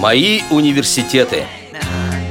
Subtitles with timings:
[0.00, 1.44] Мои университеты.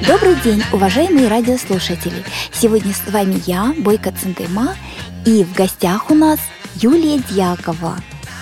[0.08, 2.26] Добрый день, уважаемые радиослушатели!
[2.52, 4.76] Сегодня с вами я, Бойко Центыма,
[5.24, 6.40] и в гостях у нас
[6.74, 8.00] Юлия Дьякова,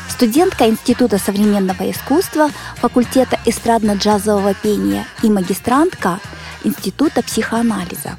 [0.07, 6.21] студентка Института современного искусства, факультета эстрадно-джазового пения и магистрантка
[6.63, 8.17] Института психоанализа.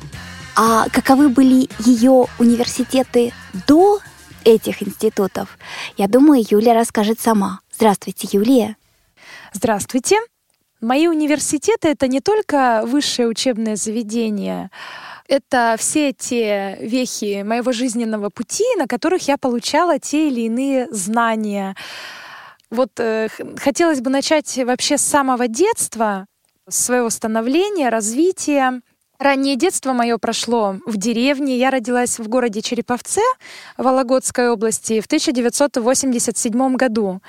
[0.57, 3.33] А каковы были ее университеты
[3.67, 4.01] до
[4.45, 5.57] этих институтов,
[5.97, 7.61] я думаю, Юлия расскажет сама.
[7.73, 8.77] Здравствуйте, Юлия.
[9.55, 10.19] Здравствуйте.
[10.81, 14.71] Мои университеты— это не только высшее учебное заведение,
[15.27, 21.75] это все те вехи моего жизненного пути, на которых я получала те или иные знания.
[22.71, 26.27] Вот э, хотелось бы начать вообще с самого детства,
[26.69, 28.81] своего становления, развития.
[29.19, 31.59] Раннее детство мое прошло в деревне.
[31.59, 33.21] Я родилась в городе Череповце
[33.77, 37.21] Вологодской области в 1987 году.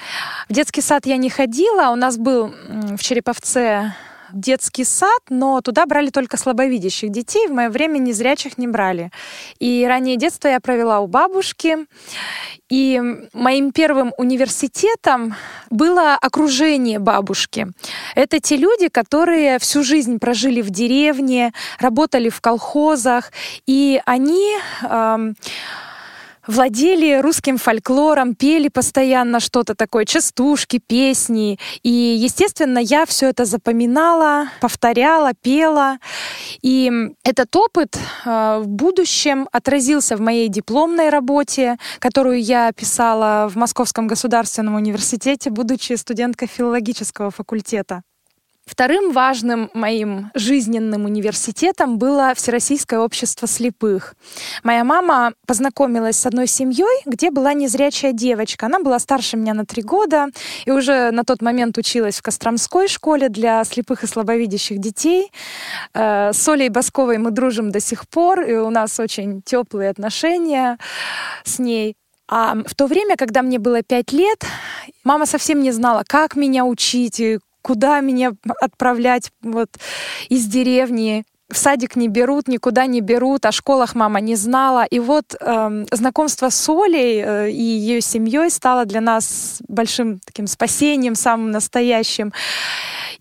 [0.47, 1.89] В детский сад я не ходила.
[1.89, 2.53] У нас был
[2.95, 3.95] в Череповце
[4.33, 7.47] детский сад, но туда брали только слабовидящих детей.
[7.47, 9.11] В мое время незрячих не брали.
[9.59, 11.87] И раннее детство я провела у бабушки.
[12.69, 13.01] И
[13.33, 15.35] моим первым университетом
[15.69, 17.67] было окружение бабушки.
[18.15, 23.31] Это те люди, которые всю жизнь прожили в деревне, работали в колхозах,
[23.65, 24.57] и они...
[24.83, 25.33] Э,
[26.49, 31.59] владели русским фольклором, пели постоянно что-то такое, частушки, песни.
[31.83, 35.99] И, естественно, я все это запоминала, повторяла, пела.
[36.61, 36.91] И
[37.23, 44.07] этот опыт э, в будущем отразился в моей дипломной работе, которую я писала в Московском
[44.07, 48.01] государственном университете, будучи студенткой филологического факультета.
[48.69, 54.13] Вторым важным моим жизненным университетом было Всероссийское общество слепых.
[54.61, 58.67] Моя мама познакомилась с одной семьей, где была незрячая девочка.
[58.67, 60.27] Она была старше меня на три года
[60.65, 65.31] и уже на тот момент училась в Костромской школе для слепых и слабовидящих детей.
[65.95, 70.77] Э, с Олей Басковой мы дружим до сих пор, и у нас очень теплые отношения
[71.43, 71.95] с ней.
[72.27, 74.45] А в то время, когда мне было пять лет,
[75.03, 77.19] мама совсем не знала, как меня учить,
[77.61, 78.31] куда меня
[78.61, 79.69] отправлять вот
[80.29, 81.25] из деревни.
[81.51, 84.85] В садик не берут, никуда не берут, о школах мама не знала.
[84.85, 90.45] И вот э, знакомство с Олей э, и ее семьей стало для нас большим таким
[90.45, 92.33] спасением, самым настоящим.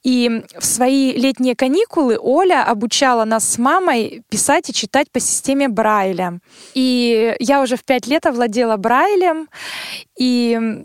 [0.04, 5.68] И в свои летние каникулы Оля обучала нас с мамой писать и читать по системе
[5.68, 6.38] Брайля.
[6.74, 9.48] И я уже в пять лет овладела Брайлем.
[10.18, 10.84] И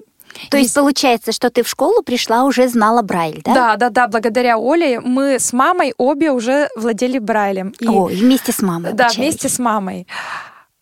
[0.49, 3.53] то есть получается, что ты в школу пришла, уже знала Брайль, да?
[3.53, 4.07] Да, да, да.
[4.07, 7.73] Благодаря Оле мы с мамой обе уже владели Брайлем.
[7.79, 7.87] И...
[7.87, 10.07] О, вместе с мамой Да, вместе с мамой.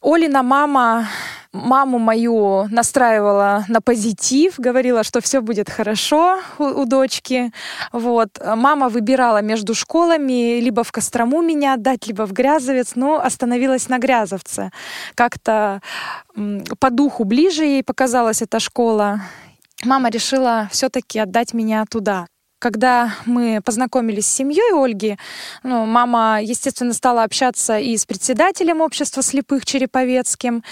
[0.01, 1.07] Олина мама
[1.53, 7.51] маму мою настраивала на позитив, говорила, что все будет хорошо у, у дочки.
[7.91, 8.29] Вот.
[8.43, 13.97] Мама выбирала между школами, либо в Кострому меня отдать, либо в Грязовец, но остановилась на
[13.99, 14.71] Грязовце.
[15.15, 15.81] Как-то
[16.79, 19.21] по духу ближе ей показалась эта школа.
[19.83, 22.27] Мама решила все-таки отдать меня туда.
[22.61, 25.17] Когда мы познакомились с семьей Ольги,
[25.63, 30.63] ну, мама, естественно, стала общаться и с председателем общества слепых Череповецким,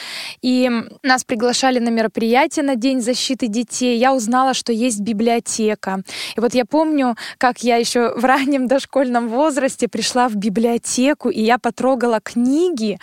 [0.44, 0.69] и
[1.01, 3.97] нас приглашали на мероприятие на День защиты детей.
[3.97, 6.03] Я узнала, что есть библиотека.
[6.38, 11.41] И вот я помню, как я еще в раннем дошкольном возрасте пришла в библиотеку, и
[11.41, 12.99] я потрогала книги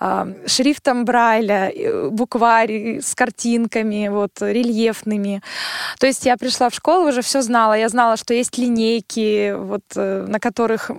[0.00, 5.42] э, шрифтом Брайля, э, букварь с картинками, вот, рельефными.
[5.98, 7.74] То есть я пришла в школу, уже все знала.
[7.74, 10.92] Я знала, что есть линейки, вот, э, на которых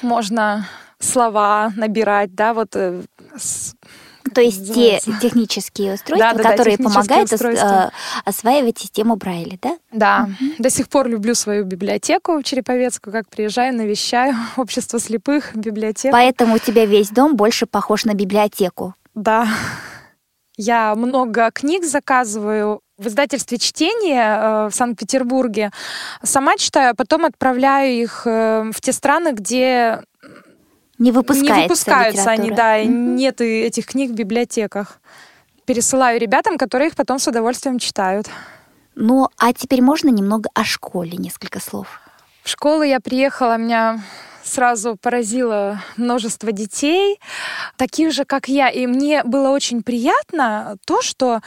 [0.00, 0.66] можно
[0.98, 3.02] слова набирать, да, вот э,
[4.32, 7.92] то есть те технические устройства, да, да, которые да, помогают устройства.
[7.92, 9.76] Э, осваивать систему Брайля, да?
[9.92, 10.28] Да.
[10.40, 10.50] Угу.
[10.60, 16.12] До сих пор люблю свою библиотеку Череповецкую, как приезжаю, навещаю общество слепых, библиотеку.
[16.12, 18.94] Поэтому у тебя весь дом больше похож на библиотеку.
[19.14, 19.46] Да.
[20.56, 25.70] Я много книг заказываю в издательстве чтения э, в Санкт-Петербурге.
[26.22, 30.02] Сама читаю, а потом отправляю их э, в те страны, где
[30.98, 32.86] не выпускаются, не выпускаются они, да, mm-hmm.
[32.86, 35.00] нет этих книг в библиотеках.
[35.64, 38.28] Пересылаю ребятам, которые их потом с удовольствием читают.
[38.94, 42.00] Ну, а теперь можно немного о школе, несколько слов.
[42.42, 44.00] В школу я приехала, у меня
[44.42, 47.20] сразу поразило множество детей,
[47.76, 48.68] таких же, как я.
[48.68, 51.40] И мне было очень приятно то, что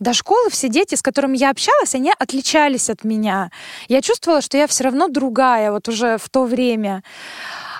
[0.00, 3.50] до школы все дети, с которыми я общалась, они отличались от меня.
[3.88, 7.02] Я чувствовала, что я все равно другая, вот уже в то время.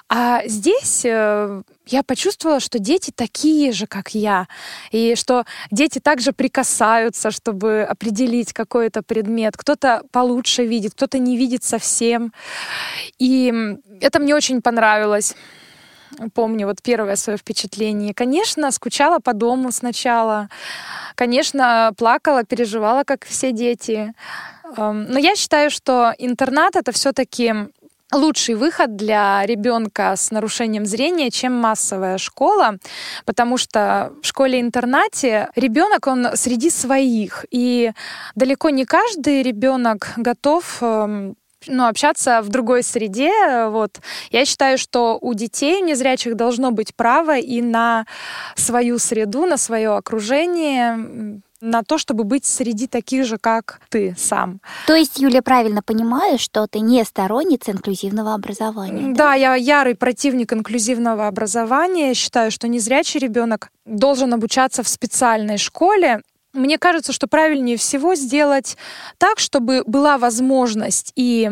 [0.08, 4.46] А здесь э, я почувствовала, что дети такие же, как я,
[4.92, 9.56] и что дети также прикасаются, чтобы определить какой-то предмет.
[9.56, 12.32] Кто-то получше видит, кто-то не видит совсем.
[13.18, 13.52] И
[14.00, 15.34] это мне очень понравилось
[16.34, 18.14] помню вот первое свое впечатление.
[18.14, 20.48] Конечно, скучала по дому сначала.
[21.14, 24.14] Конечно, плакала, переживала, как все дети.
[24.76, 27.54] Но я считаю, что интернат это все-таки
[28.12, 32.78] лучший выход для ребенка с нарушением зрения, чем массовая школа,
[33.24, 37.92] потому что в школе-интернате ребенок он среди своих, и
[38.34, 41.36] далеко не каждый ребенок готов эм,
[41.66, 43.66] ну, общаться в другой среде.
[43.68, 44.00] Вот.
[44.30, 48.06] Я считаю, что у детей незрячих должно быть право и на
[48.54, 54.60] свою среду, на свое окружение, на то, чтобы быть среди таких же, как ты сам.
[54.86, 59.14] То есть, Юля, правильно понимаю, что ты не сторонница инклюзивного образования?
[59.14, 62.14] Да, да я ярый противник инклюзивного образования.
[62.14, 66.22] Считаю, что незрячий ребенок должен обучаться в специальной школе.
[66.52, 68.76] Мне кажется, что правильнее всего сделать
[69.18, 71.50] так, чтобы была возможность и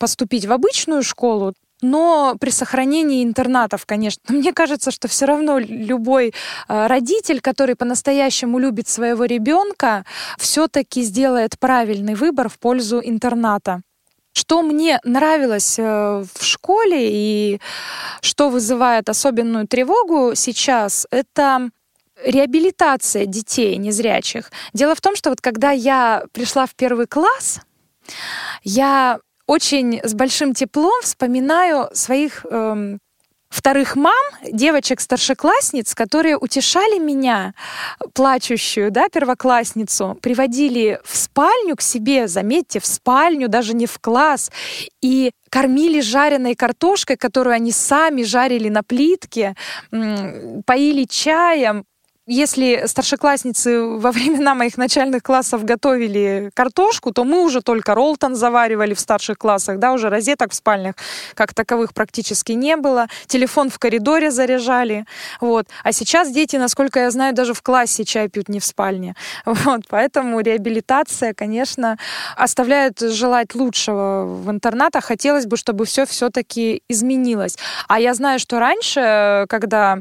[0.00, 1.54] поступить в обычную школу,
[1.84, 4.22] но при сохранении интернатов, конечно.
[4.34, 6.28] Мне кажется, что все равно любой
[6.68, 10.04] э, родитель, который по-настоящему любит своего ребенка,
[10.38, 13.82] все-таки сделает правильный выбор в пользу интерната.
[14.32, 17.60] Что мне нравилось э, в школе и
[18.22, 21.68] что вызывает особенную тревогу сейчас, это
[22.24, 24.50] реабилитация детей незрячих.
[24.72, 27.60] Дело в том, что вот когда я пришла в первый класс,
[28.62, 32.98] я очень с большим теплом вспоминаю своих эм,
[33.54, 37.54] вторых мам, девочек-старшеклассниц, которые утешали меня,
[38.12, 44.50] плачущую, да, первоклассницу, приводили в спальню к себе, заметьте, в спальню, даже не в класс,
[45.00, 49.54] и кормили жареной картошкой, которую они сами жарили на плитке,
[50.66, 51.84] поили чаем,
[52.26, 58.94] если старшеклассницы во времена моих начальных классов готовили картошку, то мы уже только ролтон заваривали
[58.94, 60.94] в старших классах, да, уже розеток в спальнях
[61.34, 63.08] как таковых практически не было.
[63.26, 65.04] Телефон в коридоре заряжали,
[65.40, 65.66] вот.
[65.82, 69.14] А сейчас дети, насколько я знаю, даже в классе чай пьют не в спальне.
[69.64, 69.82] Вот.
[69.88, 71.96] Поэтому реабилитация, конечно,
[72.36, 75.04] оставляет желать лучшего в интернатах.
[75.04, 77.56] Хотелось бы, чтобы все все-таки изменилось.
[77.88, 80.00] А я знаю, что раньше, когда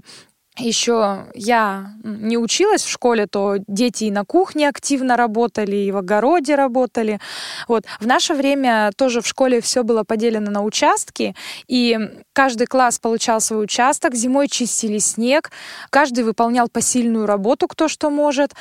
[0.58, 5.98] еще я не училась в школе, то дети и на кухне активно работали, и в
[5.98, 7.20] огороде работали.
[7.68, 7.86] Вот.
[8.00, 11.36] В наше время тоже в школе все было поделено на участки,
[11.68, 11.98] и
[12.34, 15.52] каждый класс получал свой участок, зимой чистили снег,
[15.90, 18.52] каждый выполнял посильную работу, кто что может.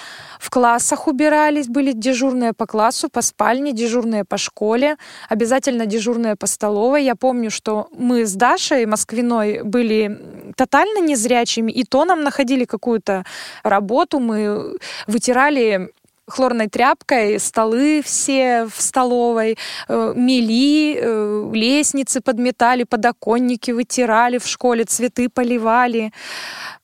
[0.40, 4.96] В классах убирались, были дежурные по классу, по спальне, дежурные по школе,
[5.28, 7.04] обязательно дежурные по столовой.
[7.04, 13.24] Я помню, что мы с Дашей Москвиной были тотально незрячими, и то нам находили какую-то
[13.62, 14.76] работу, мы
[15.06, 15.90] вытирали
[16.26, 19.58] хлорной тряпкой столы все в столовой,
[19.88, 26.12] э, мели, э, лестницы подметали, подоконники вытирали в школе, цветы поливали,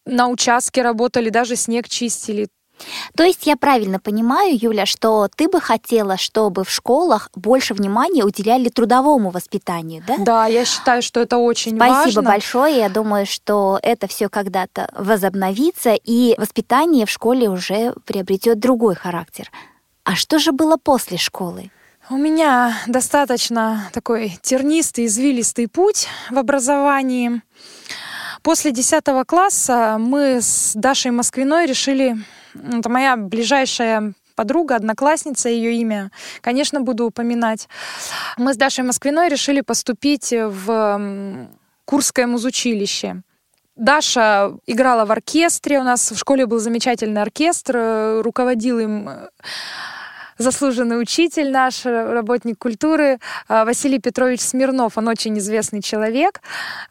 [0.05, 2.49] на участке работали, даже снег чистили.
[3.17, 8.25] То есть я правильно понимаю, Юля, что ты бы хотела, чтобы в школах больше внимания
[8.25, 10.17] уделяли трудовому воспитанию, да?
[10.19, 12.13] Да, я считаю, что это очень Спасибо важно.
[12.13, 12.79] Спасибо большое.
[12.79, 19.51] Я думаю, что это все когда-то возобновится, и воспитание в школе уже приобретет другой характер.
[20.05, 21.71] А что же было после школы?
[22.11, 27.43] У меня достаточно такой тернистый, извилистый путь в образовании.
[28.43, 32.17] После 10 класса мы с Дашей Москвиной решили
[32.55, 37.69] это моя ближайшая подруга, одноклассница, ее имя, конечно, буду упоминать.
[38.37, 41.49] Мы с Дашей Москвиной решили поступить в
[41.85, 43.23] Курское музучилище.
[43.79, 49.29] Даша играла в оркестре, у нас в школе был замечательный оркестр, э, руководил им э,
[50.37, 54.99] заслуженный учитель наш, работник культуры э, Василий Петрович Смирнов.
[54.99, 56.43] Он очень известный человек.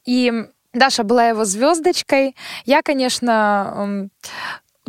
[0.05, 2.35] И Даша была его звездочкой.
[2.65, 4.09] Я, конечно,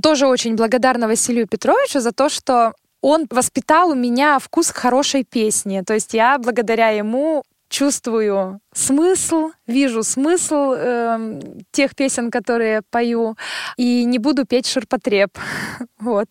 [0.00, 5.24] тоже очень благодарна Василию Петровичу за то, что он воспитал у меня вкус к хорошей
[5.24, 5.82] песни.
[5.86, 11.40] То есть я благодаря ему чувствую смысл, вижу смысл э,
[11.70, 13.36] тех песен, которые пою,
[13.76, 15.38] и не буду петь ширпотреб.
[15.98, 16.28] вот.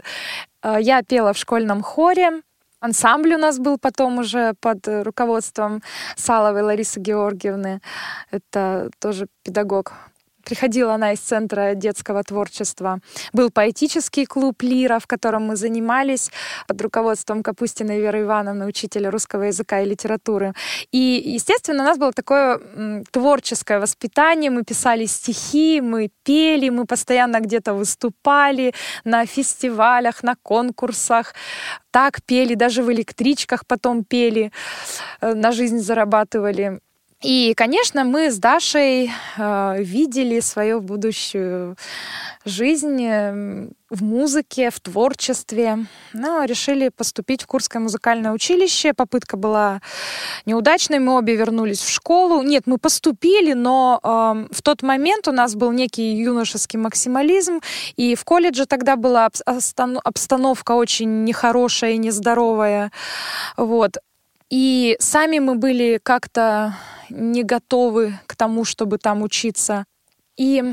[0.64, 2.42] Э, я пела в школьном хоре,
[2.80, 5.82] Ансамбль у нас был потом уже под руководством
[6.16, 7.82] Саловой Ларисы Георгиевны.
[8.30, 9.94] Это тоже педагог
[10.48, 13.00] Приходила она из Центра детского творчества.
[13.34, 16.32] Был поэтический клуб «Лира», в котором мы занимались
[16.68, 20.54] под руководством Капустиной Веры Ивановны, учителя русского языка и литературы.
[20.94, 22.62] И, естественно, у нас было такое
[23.12, 24.50] творческое воспитание.
[24.50, 28.74] Мы писали стихи, мы пели, мы постоянно где-то выступали
[29.04, 31.34] на фестивалях, на конкурсах.
[31.92, 34.52] Так пели, даже в электричках потом пели,
[35.20, 36.80] э, на жизнь зарабатывали.
[37.24, 41.76] И, конечно, мы с Дашей э, видели свою будущую
[42.46, 45.88] жизнь э, в музыке, в творчестве.
[46.14, 48.94] Но решили поступить в Курское музыкальное училище.
[48.94, 49.82] Попытка была
[50.46, 52.44] неудачной, мы обе вернулись в школу.
[52.44, 57.62] Нет, мы поступили, но э, в тот момент у нас был некий юношеский максимализм,
[57.96, 62.92] и в колледже тогда была обстановка очень нехорошая и нездоровая.
[63.58, 63.98] Вот.
[64.52, 66.76] И сами мы были как-то
[67.10, 69.86] не готовы к тому, чтобы там учиться.
[70.38, 70.64] И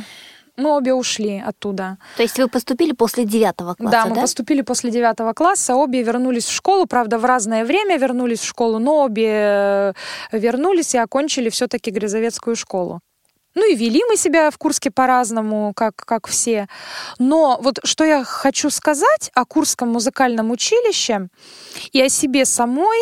[0.56, 1.98] мы обе ушли оттуда.
[2.16, 4.06] То есть вы поступили после девятого класса, да?
[4.06, 8.46] мы поступили после девятого класса, обе вернулись в школу, правда, в разное время вернулись в
[8.46, 9.92] школу, но обе э,
[10.32, 13.00] вернулись и окончили все-таки Грязовецкую школу.
[13.54, 16.68] Ну и вели мы себя в Курске по-разному, как, как все.
[17.18, 21.28] Но вот что я хочу сказать о Курском музыкальном училище
[21.92, 22.98] и о себе самой,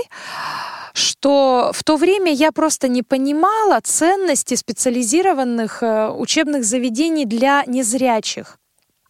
[0.93, 8.59] что в то время я просто не понимала ценности специализированных э, учебных заведений для незрячих.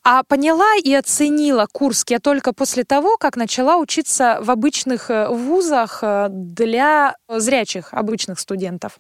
[0.04, 5.28] А поняла и оценила Курск я только после того, как начала учиться в обычных э,
[5.28, 8.98] вузах э, для зрячих, обычных студентов.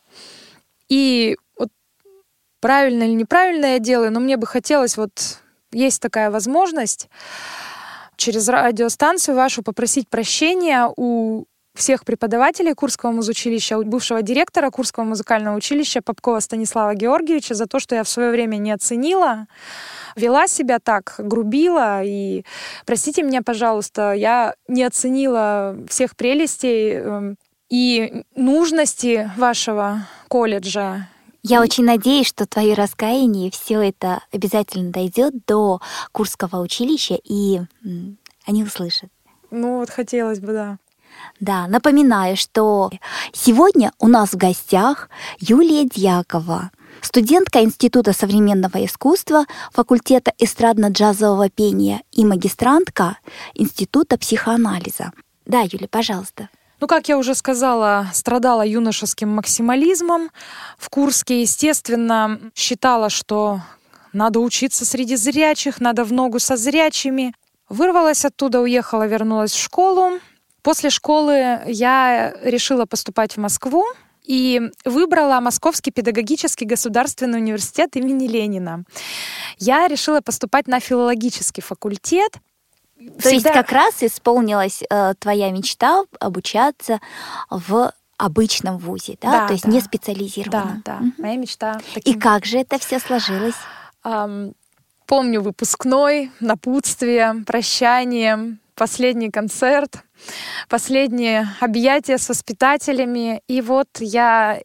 [0.88, 1.70] И вот
[2.60, 5.40] правильно или неправильно я делаю, но мне бы хотелось, вот
[5.72, 7.08] есть такая возможность
[8.16, 16.02] через радиостанцию вашу попросить прощения у всех преподавателей Курского музучилища, бывшего директора Курского музыкального училища
[16.02, 19.46] Попкова Станислава Георгиевича за то, что я в свое время не оценила,
[20.16, 22.02] вела себя так, грубила.
[22.04, 22.44] И
[22.84, 27.36] простите меня, пожалуйста, я не оценила всех прелестей эм,
[27.70, 31.08] и нужности вашего колледжа.
[31.42, 35.80] Я очень надеюсь, что твои раскаяния, все это обязательно дойдет до
[36.12, 37.60] Курского училища, и
[38.46, 39.10] они услышат.
[39.50, 40.78] Ну вот хотелось бы, да.
[41.40, 42.90] Да, напоминаю, что
[43.32, 52.24] сегодня у нас в гостях Юлия Дьякова, студентка Института современного искусства, факультета эстрадно-джазового пения и
[52.24, 53.18] магистрантка
[53.54, 55.12] Института психоанализа.
[55.46, 56.48] Да, Юля, пожалуйста.
[56.82, 60.30] Ну, как я уже сказала, страдала юношеским максимализмом.
[60.78, 63.60] В Курске, естественно, считала, что
[64.12, 67.34] надо учиться среди зрячих, надо в ногу со зрячими.
[67.68, 70.18] Вырвалась оттуда, уехала, вернулась в школу.
[70.62, 73.84] После школы я решила поступать в Москву
[74.22, 78.84] и выбрала Московский педагогический государственный университет имени Ленина.
[79.58, 82.32] Я решила поступать на филологический факультет.
[82.96, 83.30] То Всегда...
[83.30, 87.00] есть как раз исполнилась э, твоя мечта обучаться
[87.50, 89.30] в обычном вузе, да?
[89.30, 89.70] да То есть да.
[89.72, 90.82] не специализированном.
[90.84, 91.04] Да, да.
[91.06, 91.12] Угу.
[91.18, 91.80] Моя мечта.
[91.94, 92.14] Таким...
[92.14, 93.56] И как же это все сложилось?
[94.04, 94.54] Um,
[95.06, 100.02] помню выпускной, напутствие, прощание, последний концерт,
[100.68, 103.42] последние объятия с воспитателями.
[103.48, 104.60] И вот я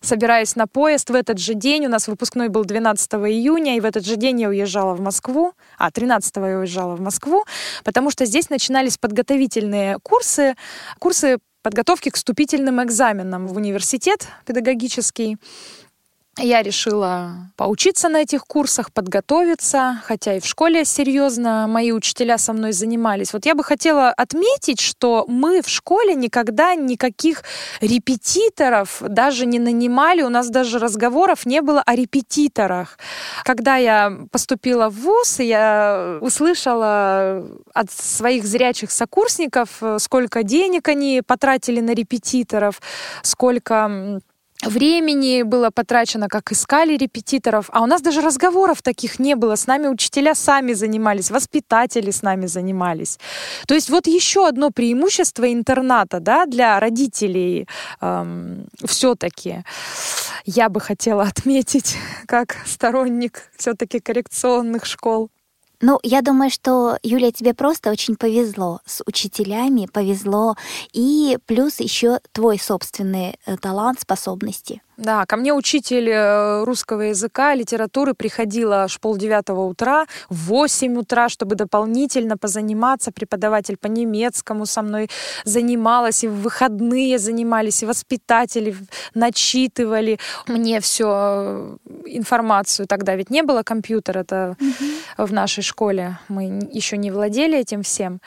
[0.00, 1.86] собираюсь на поезд в этот же день.
[1.86, 5.52] У нас выпускной был 12 июня, и в этот же день я уезжала в Москву.
[5.78, 7.44] А, 13 я уезжала в Москву,
[7.84, 10.54] потому что здесь начинались подготовительные курсы,
[10.98, 15.36] курсы подготовки к вступительным экзаменам в университет педагогический.
[16.38, 22.52] Я решила поучиться на этих курсах, подготовиться, хотя и в школе серьезно мои учителя со
[22.52, 23.32] мной занимались.
[23.32, 27.42] Вот я бы хотела отметить, что мы в школе никогда никаких
[27.80, 32.98] репетиторов даже не нанимали, у нас даже разговоров не было о репетиторах.
[33.42, 41.80] Когда я поступила в ВУЗ, я услышала от своих зрячих сокурсников, сколько денег они потратили
[41.80, 42.82] на репетиторов,
[43.22, 44.20] сколько
[44.62, 49.56] времени было потрачено, как искали репетиторов, а у нас даже разговоров таких не было.
[49.56, 53.18] С нами учителя сами занимались, воспитатели с нами занимались.
[53.66, 57.68] То есть вот еще одно преимущество интерната да, для родителей
[58.00, 59.64] эм, все-таки
[60.44, 61.96] я бы хотела отметить
[62.26, 65.30] как сторонник все-таки коррекционных школ.
[65.80, 70.56] Ну, я думаю, что, Юля, тебе просто очень повезло с учителями, повезло,
[70.92, 74.80] и плюс еще твой собственный э, талант, способности.
[74.96, 81.28] Да, ко мне учитель э, русского языка, литературы приходила аж полдевятого утра, в восемь утра,
[81.28, 83.12] чтобы дополнительно позаниматься.
[83.12, 85.10] Преподаватель по немецкому со мной
[85.44, 88.74] занималась, и в выходные занимались, и воспитатели
[89.14, 91.76] начитывали мне все э,
[92.06, 92.86] информацию.
[92.86, 95.26] Тогда ведь не было компьютера, это угу.
[95.26, 96.18] в нашей школе.
[96.28, 98.20] Мы еще не владели этим всем.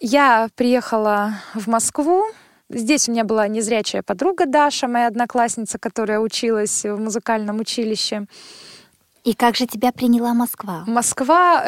[0.00, 2.24] Я приехала в Москву
[2.72, 8.26] Здесь у меня была незрячая подруга Даша, моя одноклассница, которая училась в музыкальном училище.
[9.24, 10.84] И как же тебя приняла Москва?
[10.86, 11.64] Москва...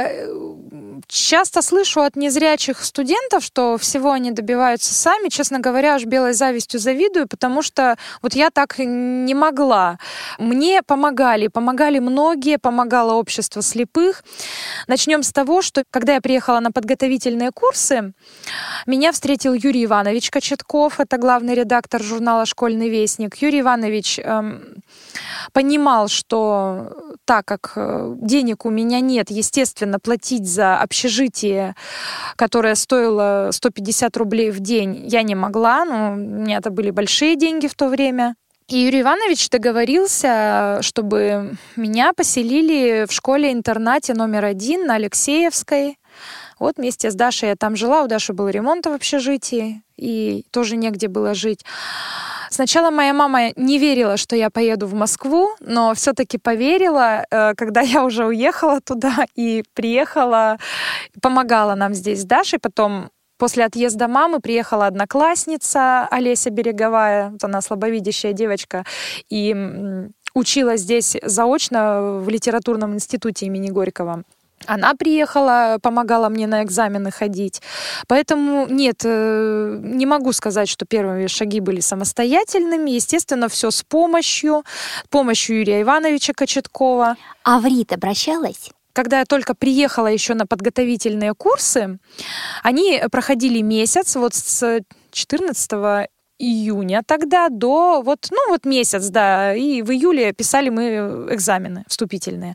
[1.06, 5.28] Часто слышу от незрячих студентов, что всего они добиваются сами.
[5.28, 9.98] Честно говоря, аж белой завистью завидую, потому что вот я так не могла.
[10.38, 14.24] Мне помогали, помогали многие, помогало общество слепых.
[14.86, 18.12] Начнем с того, что когда я приехала на подготовительные курсы,
[18.86, 23.36] меня встретил Юрий Иванович Кочетков, это главный редактор журнала «Школьный вестник».
[23.36, 24.82] Юрий Иванович эм,
[25.52, 31.74] понимал, что так как э, денег у меня нет, естественно, платить за общежитие,
[32.36, 37.36] которое стоило 150 рублей в день, я не могла, но у меня это были большие
[37.36, 38.36] деньги в то время.
[38.68, 45.98] И Юрий Иванович договорился, чтобы меня поселили в школе-интернате номер один на Алексеевской.
[46.58, 50.76] Вот вместе с Дашей я там жила, у Даши был ремонт в общежитии, и тоже
[50.76, 51.64] негде было жить.
[52.50, 57.80] Сначала моя мама не верила, что я поеду в Москву, но все-таки поверила, э, когда
[57.80, 60.58] я уже уехала туда и приехала,
[61.20, 62.58] помогала нам здесь с Дашей.
[62.58, 68.84] Потом После отъезда мамы приехала одноклассница Олеся Береговая, вот она слабовидящая девочка,
[69.28, 69.54] и
[70.34, 74.22] училась здесь заочно в литературном институте имени Горького.
[74.66, 77.62] Она приехала, помогала мне на экзамены ходить.
[78.06, 82.90] Поэтому нет, э, не могу сказать, что первые шаги были самостоятельными.
[82.90, 84.64] Естественно, все с помощью,
[85.10, 87.16] помощью Юрия Ивановича Кочеткова.
[87.42, 88.70] А в РИТ обращалась?
[88.94, 91.98] когда я только приехала еще на подготовительные курсы,
[92.62, 94.80] они проходили месяц, вот с
[95.10, 96.08] 14
[96.44, 102.54] июня тогда до вот, ну вот месяц, да, и в июле писали мы экзамены вступительные.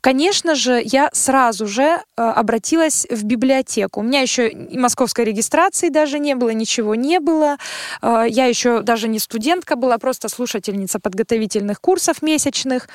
[0.00, 4.00] Конечно же, я сразу же э, обратилась в библиотеку.
[4.00, 7.56] У меня еще и московской регистрации даже не было, ничего не было.
[8.02, 12.88] Э, я еще даже не студентка была, просто слушательница подготовительных курсов месячных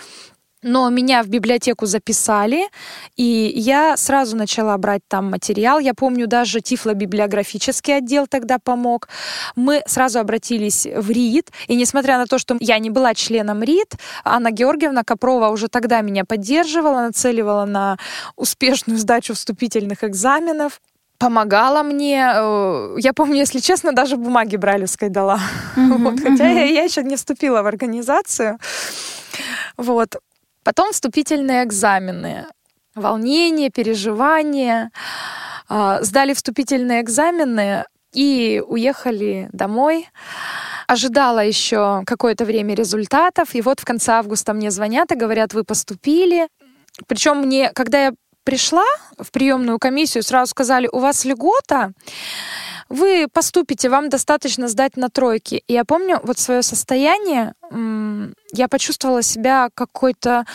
[0.64, 2.68] но меня в библиотеку записали,
[3.16, 5.80] и я сразу начала брать там материал.
[5.80, 9.10] Я помню, даже тифлобиблиографический отдел тогда помог.
[9.56, 13.96] Мы сразу обратились в РИД, и несмотря на то, что я не была членом РИД,
[14.24, 17.98] Анна Георгиевна Копрова уже тогда меня поддерживала, нацеливала на
[18.36, 20.82] успешную сдачу вступительных экзаменов
[21.20, 22.34] помогала мне.
[22.36, 25.40] Э, я помню, если честно, даже бумаги Брайлевской дала.
[25.78, 26.56] Mm-hmm, вот, хотя mm-hmm.
[26.56, 28.58] я, я еще не вступила в организацию.
[29.78, 30.18] Вот.
[30.64, 32.46] Потом вступительные экзамены.
[32.96, 34.92] Волнение, переживания.
[35.68, 40.10] А, сдали вступительные экзамены и уехали домой.
[40.88, 43.56] Ожидала еще какое-то время результатов.
[43.56, 46.48] И вот в конце августа мне звонят и говорят, вы поступили.
[47.08, 48.86] Причем мне, когда я пришла
[49.18, 51.92] в приемную комиссию, сразу сказали, у вас льгота,
[52.94, 55.64] вы поступите, вам достаточно сдать на тройки.
[55.68, 57.56] И я помню вот свое состояние,
[58.52, 60.46] я почувствовала себя какой-то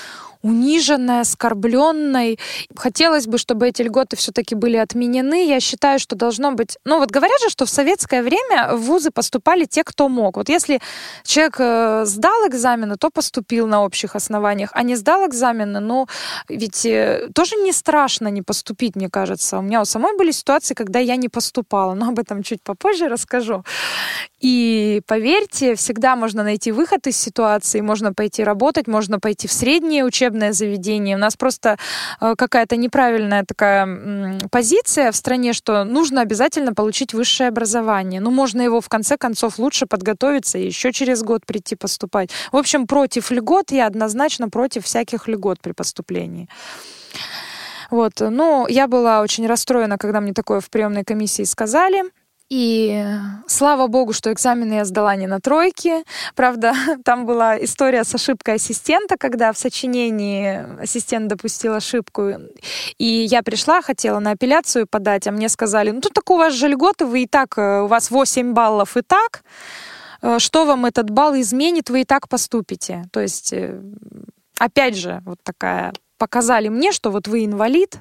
[0.42, 2.38] униженной, оскорбленной.
[2.77, 5.46] Хотелось бы, чтобы эти льготы все-таки были отменены.
[5.46, 6.79] Я считаю, что должно быть...
[6.85, 10.37] Ну вот говорят же, что в советское время в вузы поступали те, кто мог.
[10.37, 10.81] Вот если
[11.24, 16.07] человек э, сдал экзамены, то поступил на общих основаниях, а не сдал экзамены, ну
[16.48, 19.59] ведь э, тоже не страшно не поступить, мне кажется.
[19.59, 23.08] У меня у самой были ситуации, когда я не поступала, но об этом чуть попозже
[23.08, 23.64] расскажу.
[24.40, 30.04] И поверьте, всегда можно найти выход из ситуации, можно пойти работать, можно пойти в среднее
[30.04, 31.16] учебное заведение.
[31.16, 31.76] У нас просто
[32.20, 38.20] э, какая-то неправильная такая позиция в стране, что нужно обязательно получить высшее образование.
[38.20, 42.30] Ну, можно его в конце концов лучше подготовиться и еще через год прийти поступать.
[42.52, 46.48] В общем, против льгот я однозначно против всяких льгот при поступлении.
[47.90, 48.20] Вот.
[48.20, 52.04] Ну, я была очень расстроена, когда мне такое в приемной комиссии сказали.
[52.50, 53.04] И
[53.46, 56.04] слава богу, что экзамены я сдала не на тройке.
[56.34, 56.72] Правда,
[57.04, 62.32] там была история с ошибкой ассистента, когда в сочинении ассистент допустил ошибку.
[62.96, 66.54] И я пришла, хотела на апелляцию подать, а мне сказали, ну тут так у вас
[66.54, 69.42] же льготы, вы и так, э, у вас 8 баллов и так.
[70.22, 73.04] Э, что вам этот балл изменит, вы и так поступите.
[73.12, 73.78] То есть, э,
[74.58, 77.98] опять же, вот такая показали мне, что вот вы инвалид,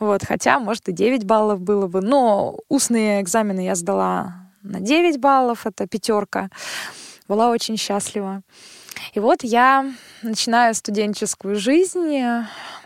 [0.00, 2.00] вот, хотя, может, и 9 баллов было бы.
[2.00, 6.50] Но устные экзамены я сдала на 9 баллов, это пятерка.
[7.28, 8.42] была очень счастлива.
[9.14, 9.90] И вот я
[10.22, 12.18] начинаю студенческую жизнь.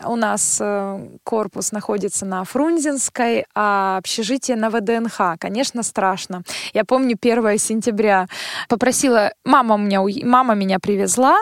[0.04, 5.38] У нас э, корпус находится на Фрунзенской, а общежитие на ВДНХ.
[5.38, 6.42] Конечно, страшно.
[6.74, 8.26] Я помню 1 сентября.
[8.68, 9.32] Попросила...
[9.44, 11.38] Мама, меня, мама меня привезла,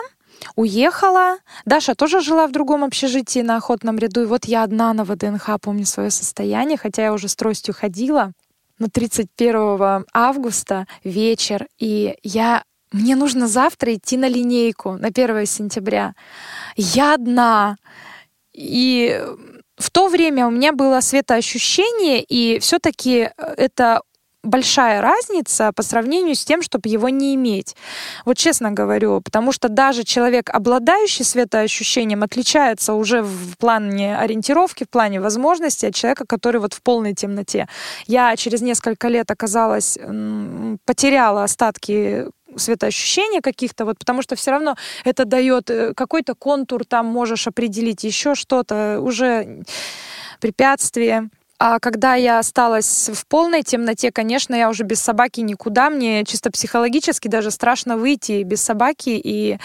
[0.55, 1.37] уехала.
[1.65, 4.23] Даша тоже жила в другом общежитии на Охотном ряду.
[4.23, 8.31] И вот я одна на ВДНХ помню свое состояние, хотя я уже с тростью ходила.
[8.79, 16.13] Но 31 августа вечер, и я мне нужно завтра идти на линейку на 1 сентября.
[16.75, 17.77] Я одна.
[18.53, 19.23] И
[19.77, 24.01] в то время у меня было светоощущение, и все-таки это
[24.43, 27.75] большая разница по сравнению с тем, чтобы его не иметь.
[28.25, 34.89] Вот честно говорю, потому что даже человек, обладающий светоощущением, отличается уже в плане ориентировки, в
[34.89, 37.67] плане возможностей от человека, который вот в полной темноте.
[38.07, 39.97] Я через несколько лет оказалась,
[40.85, 44.75] потеряла остатки светоощущения каких-то, вот, потому что все равно
[45.05, 49.63] это дает э, какой-то контур, там можешь определить еще что-то, уже
[50.41, 51.29] препятствие.
[51.63, 55.91] А когда я осталась в полной темноте, конечно, я уже без собаки никуда.
[55.91, 59.21] Мне чисто психологически даже страшно выйти без собаки.
[59.23, 59.59] И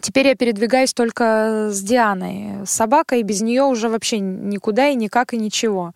[0.00, 2.66] теперь я передвигаюсь только с Дианой.
[2.66, 5.92] Собака, и без нее уже вообще никуда и никак и ничего.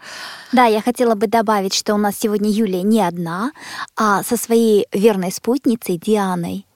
[0.53, 3.53] Да, я хотела бы добавить, что у нас сегодня Юлия не одна,
[3.97, 6.67] а со своей верной спутницей Дианой.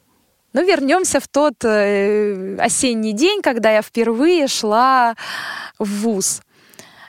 [0.54, 5.14] Ну, вернемся в тот э, осенний день, когда я впервые шла
[5.78, 6.40] в ВУЗ.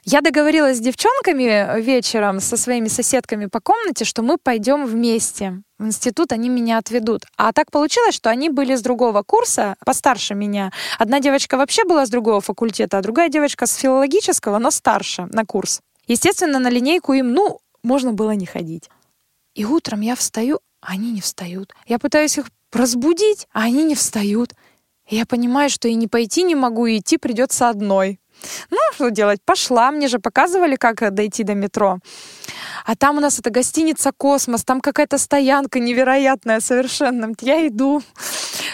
[0.03, 5.85] Я договорилась с девчонками вечером, со своими соседками по комнате, что мы пойдем вместе в
[5.85, 7.25] институт, они меня отведут.
[7.37, 10.71] А так получилось, что они были с другого курса, постарше меня.
[10.97, 15.45] Одна девочка вообще была с другого факультета, а другая девочка с филологического, но старше на
[15.45, 15.81] курс.
[16.07, 18.89] Естественно, на линейку им, ну, можно было не ходить.
[19.53, 21.73] И утром я встаю, а они не встают.
[21.85, 24.53] Я пытаюсь их разбудить, а они не встают.
[25.07, 28.20] И я понимаю, что и не пойти не могу, и идти придется одной.
[28.69, 29.39] Ну, что делать?
[29.45, 29.91] Пошла.
[29.91, 31.99] Мне же показывали, как дойти до метро.
[32.85, 37.33] А там у нас это гостиница «Космос», там какая-то стоянка невероятная совершенно.
[37.41, 38.01] Я иду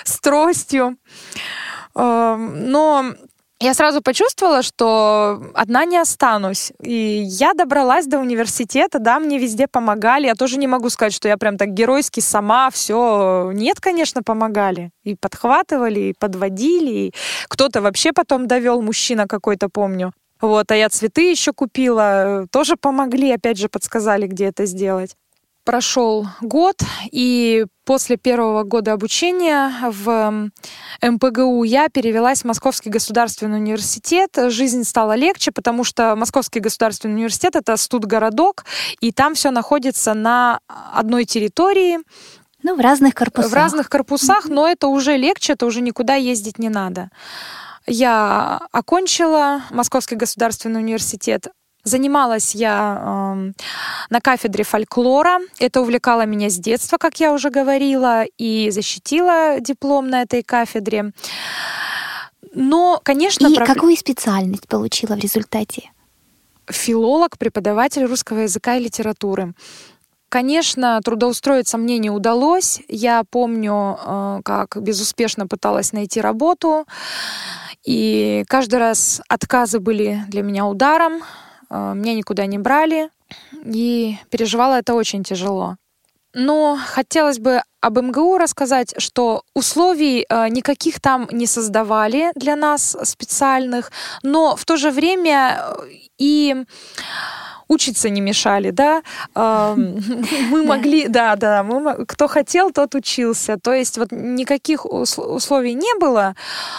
[0.04, 0.98] с тростью.
[1.96, 3.14] Эм, но
[3.60, 6.72] я сразу почувствовала, что одна не останусь.
[6.82, 10.28] И я добралась до университета, да, мне везде помогали.
[10.28, 13.52] Я тоже не могу сказать, что я прям так геройски сама все.
[13.54, 14.92] Нет, конечно, помогали.
[15.04, 16.92] И подхватывали, и подводили.
[16.92, 17.14] И
[17.48, 20.14] кто-то вообще потом довел, мужчина какой-то, помню.
[20.40, 25.16] Вот, а я цветы еще купила, тоже помогли, опять же подсказали, где это сделать
[25.68, 26.78] прошел год,
[27.12, 30.50] и после первого года обучения в
[31.02, 34.30] МПГУ я перевелась в Московский государственный университет.
[34.48, 38.64] Жизнь стала легче, потому что Московский государственный университет— это студгородок,
[39.02, 40.62] и там все находится на
[40.94, 42.00] одной территории.
[42.64, 43.52] Ну, в разных корпусах.
[43.52, 47.10] В разных корпусах, но это уже легче, это уже никуда ездить не надо.
[47.86, 51.50] Я окончила Московский государственный университет,
[51.88, 53.52] Занималась я э,
[54.10, 55.40] на кафедре фольклора.
[55.58, 61.14] Это увлекало меня с детства, как я уже говорила, и защитила диплом на этой кафедре.
[62.54, 63.48] Но, конечно...
[63.48, 63.68] И проб...
[63.68, 65.92] какую специальность получила в результате?
[66.70, 69.54] Филолог, преподаватель русского языка и литературы.
[70.28, 72.82] Конечно, трудоустроиться мне не удалось.
[72.90, 76.86] Я помню, э, как безуспешно пыталась найти работу.
[77.86, 81.22] И каждый раз отказы были для меня ударом.
[81.70, 83.10] Э, меня никуда не брали,
[83.66, 85.76] и переживала это очень тяжело.
[86.34, 92.96] Но хотелось бы об МГУ рассказать, что условий э, никаких там не создавали для нас
[93.04, 93.92] специальных,
[94.24, 96.56] но в то же время э, и
[97.70, 99.02] учиться не мешали, да,
[99.36, 106.00] мы могли, да, да, мы, кто хотел, тот учился, то есть вот никаких условий не
[106.00, 106.36] было,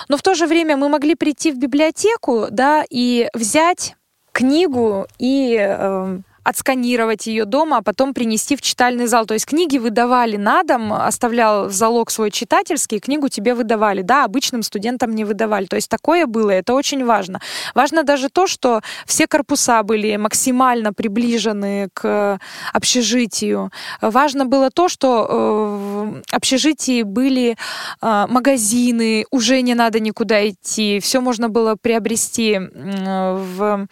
[0.08, 3.96] но в то же время мы могли прийти в библиотеку, да, и взять
[4.38, 9.26] книгу и э, отсканировать ее дома, а потом принести в читальный зал.
[9.26, 14.00] То есть книги выдавали на дом, оставлял в залог свой читательский, книгу тебе выдавали.
[14.02, 15.66] Да, обычным студентам не выдавали.
[15.66, 17.40] То есть такое было, это очень важно.
[17.74, 22.38] Важно даже то, что все корпуса были максимально приближены к
[22.72, 23.70] общежитию.
[24.00, 27.56] Важно было то, что э, в общежитии были
[28.00, 33.86] э, магазины, уже не надо никуда идти, все можно было приобрести в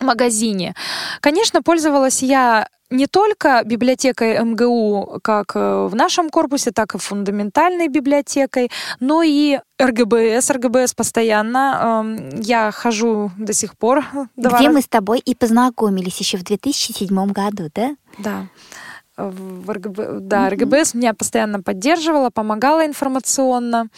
[0.00, 0.74] магазине.
[1.20, 7.88] Конечно, пользовалась я не только библиотекой МГУ, как э, в нашем корпусе, так и фундаментальной
[7.88, 10.50] библиотекой, но и РГБС.
[10.50, 12.02] РГБС постоянно.
[12.04, 14.04] Эм, я хожу до сих пор.
[14.36, 17.96] Где мы с тобой и познакомились еще в 2007 году, да?
[18.18, 18.46] Да.
[19.16, 23.88] в РГБ, да, РГБС меня постоянно поддерживала, помогала информационно.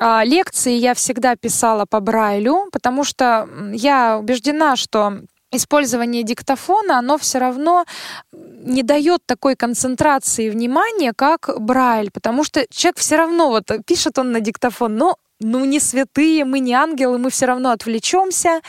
[0.00, 5.20] А лекции я всегда писала по Брайлю, потому что я убеждена, что
[5.56, 7.84] использование диктофона, оно все равно
[8.32, 14.32] не дает такой концентрации внимания, как Брайль, потому что человек все равно вот пишет он
[14.32, 18.60] на диктофон, но ну не святые, мы не ангелы, мы все равно отвлечемся,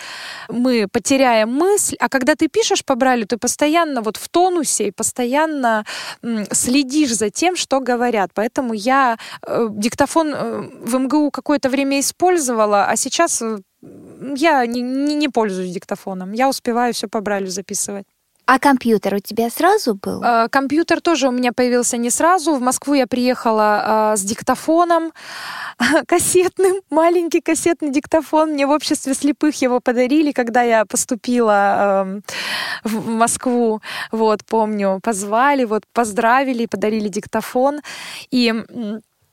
[0.49, 1.95] мы потеряем мысль.
[1.99, 5.85] А когда ты пишешь по Брайлю, ты постоянно вот в тонусе и постоянно
[6.51, 8.31] следишь за тем, что говорят.
[8.33, 13.59] Поэтому я э, диктофон э, в МГУ какое-то время использовала, а сейчас э,
[14.35, 16.33] я не, не, не пользуюсь диктофоном.
[16.33, 18.05] Я успеваю все по Брайлю записывать.
[18.45, 20.23] А компьютер у тебя сразу был?
[20.23, 22.55] Э, компьютер тоже у меня появился не сразу.
[22.55, 25.11] В Москву я приехала э, с диктофоном
[26.07, 28.51] кассетным, маленький кассетный диктофон.
[28.51, 32.21] Мне в обществе слепых его подарили, когда я поступила
[32.83, 33.81] в Москву.
[34.11, 37.81] Вот, помню, позвали, вот, поздравили, подарили диктофон.
[38.29, 38.53] И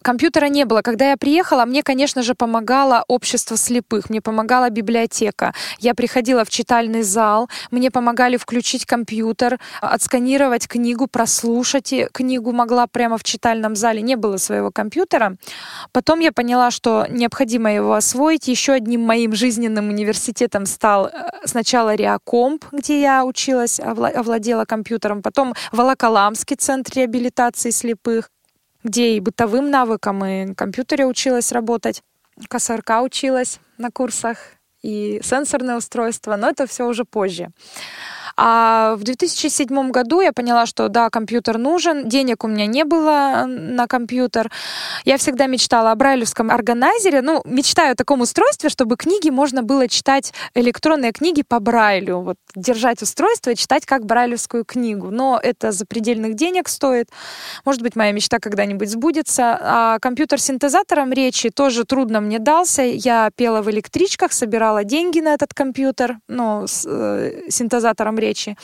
[0.03, 0.83] Компьютера не было.
[0.83, 5.55] Когда я приехала, мне, конечно же, помогало общество слепых, мне помогала библиотека.
[5.79, 13.17] Я приходила в читальный зал, мне помогали включить компьютер, отсканировать книгу, прослушать книгу могла прямо
[13.17, 14.03] в читальном зале.
[14.03, 15.37] Не было своего компьютера.
[15.93, 18.49] Потом я поняла, что необходимо его освоить.
[18.49, 21.11] Еще одним моим жизненным университетом стал э,
[21.45, 28.29] сначала Реакомп, где я училась, овладела компьютером, потом Волоколамский центр реабилитации слепых
[28.85, 32.03] где и бытовым навыкам, и компьютере училась работать,
[32.49, 34.39] КСРК училась на курсах,
[34.83, 37.51] и сенсорное устройство, но это все уже позже.
[38.37, 43.45] А в 2007 году я поняла, что да, компьютер нужен, денег у меня не было
[43.47, 44.51] на компьютер.
[45.05, 49.89] Я всегда мечтала о брайлевском органайзере, ну, мечтаю о таком устройстве, чтобы книги можно было
[49.89, 55.11] читать, электронные книги по брайлю, вот держать устройство и читать как брайлевскую книгу.
[55.11, 57.09] Но это запредельных денег стоит.
[57.65, 59.59] Может быть, моя мечта когда-нибудь сбудется.
[59.61, 62.83] А компьютер синтезатором речи тоже трудно мне дался.
[62.83, 68.57] Я пела в электричках, собирала деньги на этот компьютер, ну, с э, синтезатором речи.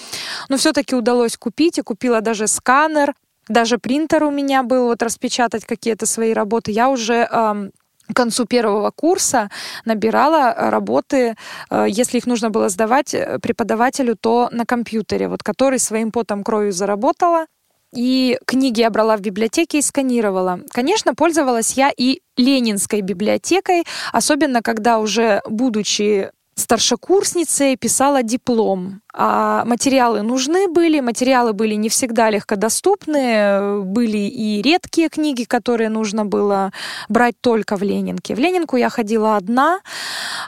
[0.49, 3.15] Но все-таки удалось купить, и купила даже сканер,
[3.49, 6.71] даже принтер у меня был, вот распечатать какие-то свои работы.
[6.71, 7.73] Я уже эм,
[8.09, 9.51] к концу первого курса
[9.85, 11.37] набирала работы,
[11.71, 16.45] э, если их нужно было сдавать э, преподавателю, то на компьютере, вот который своим потом
[16.45, 17.47] кровью заработала.
[17.95, 20.61] И книги я брала в библиотеке и сканировала.
[20.71, 29.01] Конечно, пользовалась я и Ленинской библиотекой, особенно когда уже будучи старшекурсницей писала диплом.
[29.15, 36.25] А материалы нужны были, материалы были не всегда легкодоступны, были и редкие книги, которые нужно
[36.25, 36.73] было
[37.09, 38.35] брать только в Ленинке.
[38.35, 39.81] В Ленинку я ходила одна,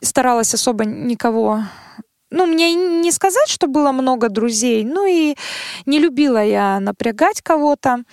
[0.02, 1.62] старалась особо никого
[2.32, 5.34] ну, мне не сказать, что было много друзей, ну и
[5.84, 8.04] не любила я напрягать кого-то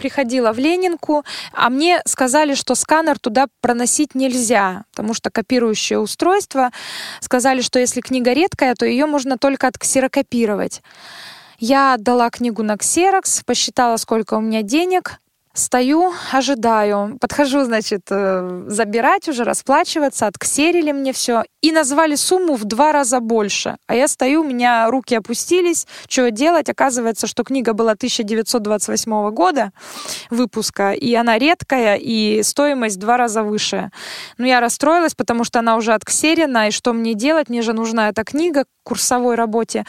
[0.00, 6.70] приходила в Ленинку, а мне сказали, что сканер туда проносить нельзя, потому что копирующее устройство.
[7.20, 10.80] Сказали, что если книга редкая, то ее можно только отксерокопировать.
[11.58, 15.20] Я отдала книгу на ксерокс, посчитала, сколько у меня денег,
[15.60, 17.18] Стою, ожидаю.
[17.20, 20.26] Подхожу, значит, э, забирать уже, расплачиваться.
[20.26, 21.44] Отксерили мне все.
[21.60, 23.76] И назвали сумму в два раза больше.
[23.86, 25.86] А я стою, у меня руки опустились.
[26.08, 26.70] Что делать?
[26.70, 29.70] Оказывается, что книга была 1928 года
[30.30, 30.92] выпуска.
[30.92, 33.90] И она редкая, и стоимость в два раза выше.
[34.38, 36.68] Но я расстроилась, потому что она уже отксерена.
[36.68, 37.50] И что мне делать?
[37.50, 39.84] Мне же нужна эта книга к курсовой работе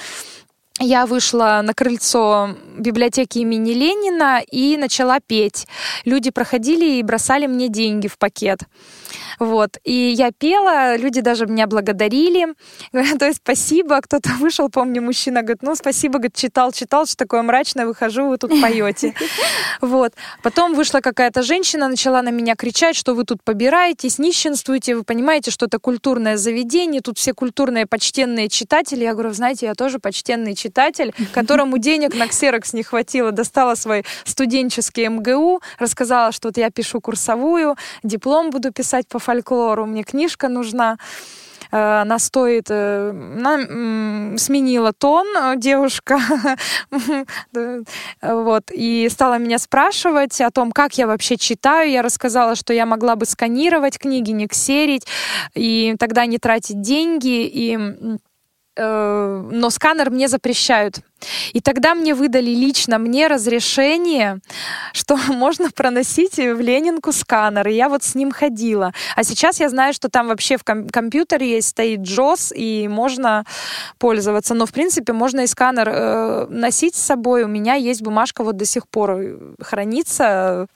[0.81, 5.67] я вышла на крыльцо библиотеки имени Ленина и начала петь.
[6.05, 8.61] Люди проходили и бросали мне деньги в пакет.
[9.39, 9.77] Вот.
[9.83, 12.47] И я пела, люди даже меня благодарили.
[12.91, 13.99] То есть спасибо.
[14.01, 18.37] Кто-то вышел, помню, мужчина говорит, ну спасибо, говорит, читал, читал, что такое мрачное, выхожу, вы
[18.37, 19.13] тут поете.
[19.81, 20.13] Вот.
[20.43, 25.49] Потом вышла какая-то женщина, начала на меня кричать, что вы тут побираетесь, нищенствуете, вы понимаете,
[25.49, 29.03] что это культурное заведение, тут все культурные, почтенные читатели.
[29.03, 33.31] Я говорю, знаете, я тоже почтенный читатель, которому денег на ксерокс не хватило.
[33.31, 39.85] Достала свой студенческий МГУ, рассказала, что вот я пишу курсовую, диплом буду писать по фольклору,
[39.85, 40.97] мне книжка нужна
[41.71, 46.19] э, она стоит, э, она сменила тон э, девушка,
[48.21, 51.89] вот, и стала меня спрашивать о том, как я вообще читаю.
[51.89, 55.05] Я рассказала, что я могла бы сканировать книги, не ксерить,
[55.53, 58.17] и тогда не тратить деньги, и
[58.81, 61.01] э, но сканер мне запрещают.
[61.53, 64.39] И тогда мне выдали лично мне разрешение,
[64.93, 67.67] что можно проносить в Ленинку сканер.
[67.67, 68.93] И я вот с ним ходила.
[69.15, 73.45] А сейчас я знаю, что там вообще в ком- компьютере есть стоит JOS, и можно
[73.97, 74.53] пользоваться.
[74.53, 77.43] Но, в принципе, можно и сканер э, носить с собой.
[77.43, 80.67] У меня есть бумажка вот до сих пор э, хранится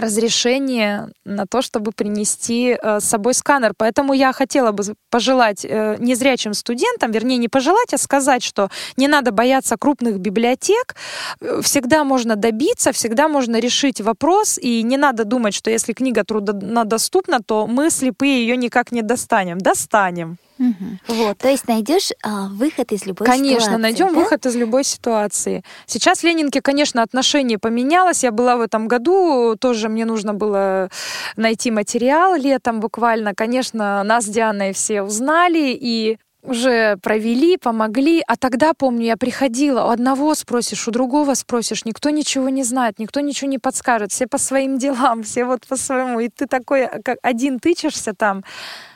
[0.00, 3.72] разрешение на то, чтобы принести э, с собой сканер.
[3.76, 9.08] Поэтому я хотела бы пожелать э, незрячим студентам, вернее, не пожелать, а сказать, что не
[9.08, 10.96] надо бояться крупных библиотек.
[11.40, 16.24] Э, всегда можно добиться, всегда можно решить вопрос, и не надо думать, что если книга
[16.24, 19.58] труднодоступна, то мы слепые ее никак не достанем.
[19.58, 20.38] Достанем.
[20.58, 21.14] Угу.
[21.16, 21.38] Вот.
[21.38, 23.66] То есть найдешь а, выход из любой конечно, ситуации.
[23.66, 24.20] Конечно, найдем да?
[24.20, 25.62] выход из любой ситуации.
[25.86, 28.24] Сейчас в Ленинке, конечно, отношение поменялось.
[28.24, 30.90] Я была в этом году, тоже мне нужно было
[31.36, 33.34] найти материал летом буквально.
[33.34, 38.22] Конечно, нас с Дианой все узнали и уже провели, помогли.
[38.26, 42.98] А тогда, помню, я приходила, у одного спросишь, у другого спросишь, никто ничего не знает,
[42.98, 46.20] никто ничего не подскажет, все по своим делам, все вот по своему.
[46.20, 48.44] И ты такой, как один тычешься там.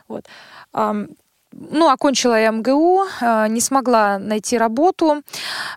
[0.09, 0.27] Вот
[1.53, 5.23] ну, окончила я МГУ, э, не смогла найти работу.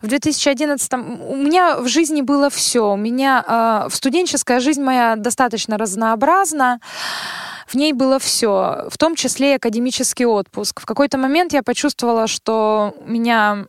[0.02, 2.94] В 2011 у меня в жизни было все.
[2.94, 6.80] У меня э, в студенческая жизнь моя достаточно разнообразна.
[7.68, 10.82] В ней было все, в том числе и академический отпуск.
[10.82, 13.66] В какой-то момент я почувствовала, что меня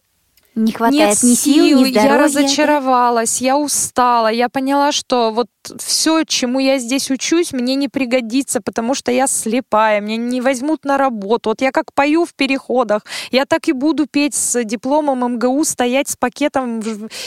[0.56, 2.02] не хватает Нет ни сил, ни здоровья.
[2.02, 7.88] Я разочаровалась, я устала, я поняла, что вот все, чему я здесь учусь, мне не
[7.88, 11.50] пригодится, потому что я слепая, меня не возьмут на работу.
[11.50, 16.08] Вот я как пою в переходах, я так и буду петь с дипломом МГУ, стоять
[16.08, 16.80] с пакетом,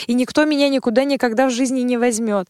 [0.08, 2.48] и никто меня никуда никогда в жизни не возьмет.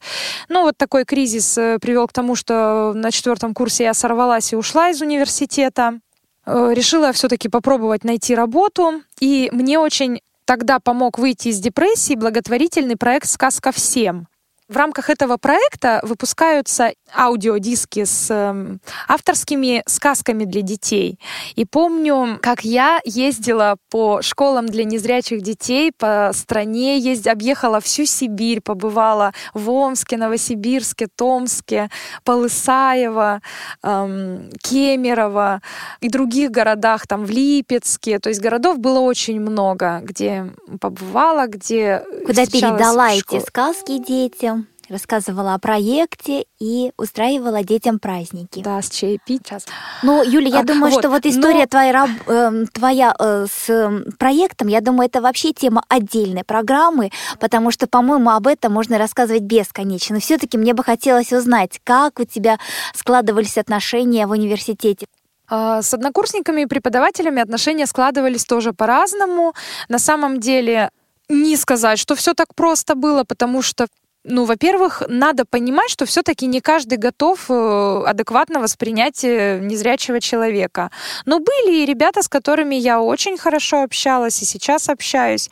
[0.48, 4.56] Ну, вот такой кризис э, привел к тому, что на четвертом курсе я сорвалась и
[4.56, 6.00] ушла из университета
[6.46, 9.02] э, решила все-таки попробовать найти работу.
[9.20, 14.29] И мне очень тогда помог выйти из депрессии благотворительный проект «Сказка всем».
[14.70, 18.78] В рамках этого проекта выпускаются аудиодиски с э,
[19.08, 21.20] авторскими сказками для детей.
[21.56, 28.06] И помню, как я ездила по школам для незрячих детей по стране, ездь, объехала всю
[28.06, 31.90] Сибирь, побывала в Омске, Новосибирске, Томске,
[32.24, 33.42] Полысаево,
[33.82, 35.64] эм, Кемерово
[36.00, 38.20] и других городах, там в Липецке.
[38.20, 44.59] То есть городов было очень много, где побывала, где Куда передала эти сказки детям?
[44.90, 48.62] Рассказывала о проекте и устраивала детям праздники.
[48.62, 49.48] Да, с чаепить.
[49.48, 49.66] Сейчас.
[50.04, 51.68] Ну, Юля, я а, думаю, вот, что вот история но...
[51.68, 57.72] твоя, э, твоя э, с э, проектом, я думаю, это вообще тема отдельной программы, потому
[57.72, 60.16] что, по-моему, об этом можно рассказывать бесконечно.
[60.16, 62.58] Но все-таки мне бы хотелось узнать, как у тебя
[62.94, 65.08] складывались отношения в университете.
[65.50, 69.54] А, с однокурсниками и преподавателями отношения складывались тоже по-разному.
[69.88, 70.92] На самом деле
[71.28, 73.88] не сказать, что все так просто было, потому что
[74.26, 80.92] ну, во-первых, надо понимать, что все-таки не каждый готов э, адекватно воспринять э, незрячего человека.
[81.26, 85.50] Но были и ребята, с которыми я очень хорошо общалась и сейчас общаюсь.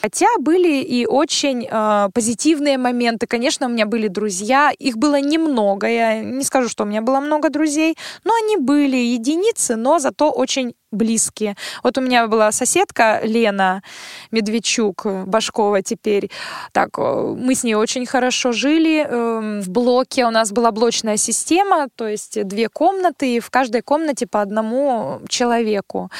[0.00, 3.26] Хотя были и очень э, позитивные моменты.
[3.26, 5.86] Конечно, у меня были друзья, их было немного.
[5.86, 10.30] Я не скажу, что у меня было много друзей, но они были единицы, но зато
[10.30, 11.56] очень близкие.
[11.82, 13.82] Вот у меня была соседка Лена
[14.30, 16.30] Медведчук, Башкова теперь.
[16.72, 19.06] Так, мы с ней очень хорошо жили.
[19.06, 23.82] Эм, в блоке у нас была блочная система, то есть две комнаты, и в каждой
[23.82, 26.10] комнате по одному человеку.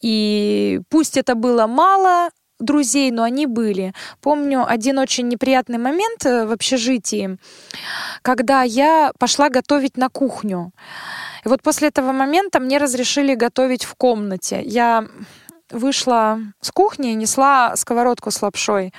[0.00, 2.30] И пусть это было мало,
[2.60, 3.92] друзей, но они были.
[4.20, 7.38] Помню один очень неприятный момент э, в общежитии,
[8.22, 10.72] когда я пошла готовить на кухню.
[11.44, 14.62] И вот после этого момента мне разрешили готовить в комнате.
[14.62, 15.06] Я
[15.70, 18.92] вышла с кухни и несла сковородку с лапшой.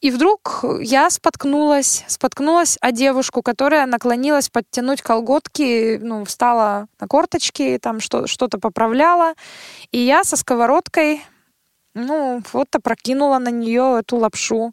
[0.00, 7.78] И вдруг я споткнулась, споткнулась о девушку, которая наклонилась подтянуть колготки, ну, встала на корточки,
[7.80, 9.34] там что- что-то поправляла.
[9.92, 11.22] И я со сковородкой,
[11.92, 14.72] ну, вот опрокинула на нее эту лапшу.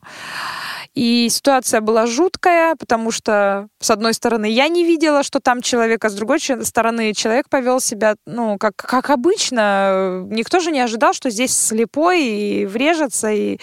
[0.98, 6.04] И ситуация была жуткая, потому что, с одной стороны, я не видела, что там человек,
[6.04, 10.26] а с другой стороны, человек повел себя, ну, как, как обычно.
[10.32, 13.60] Никто же не ожидал, что здесь слепой и врежется, и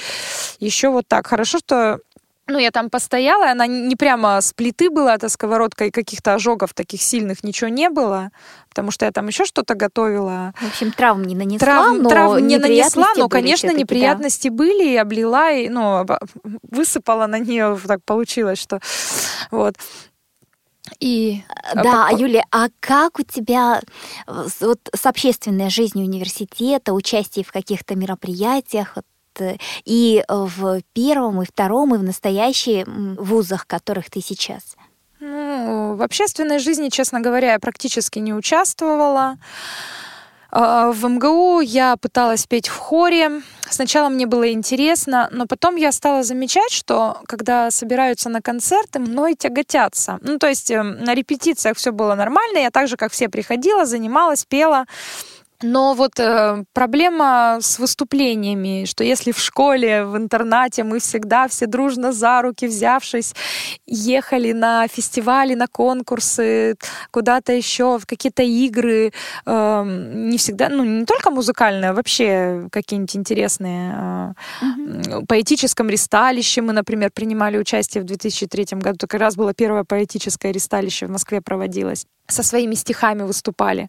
[0.60, 1.26] еще вот так.
[1.26, 1.98] Хорошо, что
[2.46, 6.74] ну, я там постояла, она не прямо с плиты была, эта сковородка, и каких-то ожогов
[6.74, 8.30] таких сильных ничего не было,
[8.68, 10.52] потому что я там еще что-то готовила.
[10.60, 14.54] В общем, травм не нанесла, травм, но травм не нанесла, но, конечно, неприятности да.
[14.54, 16.04] были, и облила, и, ну,
[16.70, 18.80] высыпала на нее, так получилось, что
[19.50, 19.76] вот.
[21.00, 22.16] И э, да, по...
[22.16, 23.80] Юлия, а как у тебя
[24.26, 28.98] вот с общественной жизнью университета, участие в каких-то мероприятиях?
[29.84, 34.76] И в первом, и втором, и в настоящих вузах, которых ты сейчас?
[35.20, 39.38] Ну, в общественной жизни, честно говоря, я практически не участвовала.
[40.56, 43.42] А, в МГУ я пыталась петь в хоре.
[43.68, 49.34] Сначала мне было интересно, но потом я стала замечать, что когда собираются на концерты, мной
[49.34, 50.18] тяготятся.
[50.20, 53.84] Ну, то есть эм, на репетициях все было нормально, я так же, как все приходила,
[53.84, 54.86] занималась, пела.
[55.62, 61.66] Но вот э, проблема с выступлениями, что если в школе, в интернате мы всегда все
[61.66, 63.34] дружно за руки взявшись
[63.86, 66.76] ехали на фестивали, на конкурсы,
[67.10, 69.12] куда-то еще, в какие-то игры,
[69.46, 73.94] э, не всегда, ну не только музыкальные, а вообще какие-нибудь интересные.
[73.94, 74.32] Э,
[74.64, 75.26] mm-hmm.
[75.26, 78.96] Поэтическом ристалище мы, например, принимали участие в 2003 году.
[78.96, 83.88] Это как раз было первое поэтическое ристалище в Москве проводилось со своими стихами выступали.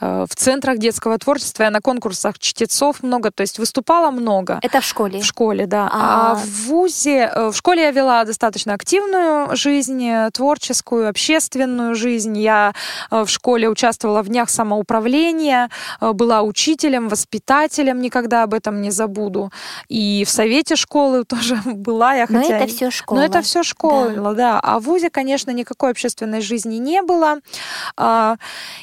[0.00, 4.60] Э, в центрах детского творчества я на конкурсах чтецов много, то есть выступала много.
[4.62, 5.20] Это в школе?
[5.20, 5.88] В школе, да.
[5.92, 11.96] А, а в ВУЗе, э, в школе я вела достаточно активную жизнь, э, творческую, общественную
[11.96, 12.38] жизнь.
[12.38, 12.72] Я
[13.10, 15.68] в школе участвовала в днях самоуправления,
[16.00, 19.50] была учителем, воспитателем, никогда об этом не забуду.
[19.88, 22.38] И в совете школы тоже была я, хотя...
[22.38, 23.18] Но это все школа.
[23.18, 24.34] Но это все школа, да.
[24.34, 24.60] да.
[24.62, 27.38] А в ВУЗе, конечно, никакой общественной жизни не было.
[27.96, 28.36] А,